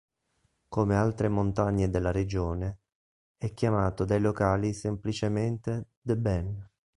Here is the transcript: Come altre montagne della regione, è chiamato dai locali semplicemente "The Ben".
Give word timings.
Come 0.67 0.95
altre 0.95 1.29
montagne 1.29 1.91
della 1.91 2.09
regione, 2.09 2.79
è 3.37 3.53
chiamato 3.53 4.03
dai 4.03 4.19
locali 4.19 4.73
semplicemente 4.73 5.89
"The 6.01 6.17
Ben". 6.17 6.69